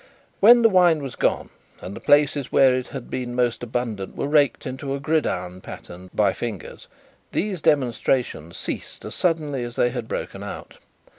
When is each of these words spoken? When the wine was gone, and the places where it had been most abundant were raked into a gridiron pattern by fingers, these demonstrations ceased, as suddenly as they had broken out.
When 0.39 0.63
the 0.63 0.67
wine 0.69 1.03
was 1.03 1.15
gone, 1.15 1.51
and 1.79 1.95
the 1.95 1.99
places 1.99 2.51
where 2.51 2.75
it 2.75 2.87
had 2.87 3.11
been 3.11 3.35
most 3.35 3.61
abundant 3.61 4.15
were 4.15 4.25
raked 4.27 4.65
into 4.65 4.95
a 4.95 4.99
gridiron 4.99 5.61
pattern 5.61 6.09
by 6.11 6.33
fingers, 6.33 6.87
these 7.33 7.61
demonstrations 7.61 8.57
ceased, 8.57 9.05
as 9.05 9.13
suddenly 9.13 9.63
as 9.63 9.75
they 9.75 9.91
had 9.91 10.07
broken 10.07 10.41
out. 10.41 10.79